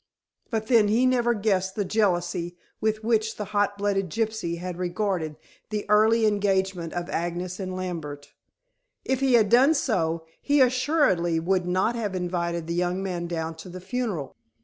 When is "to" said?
13.57-13.69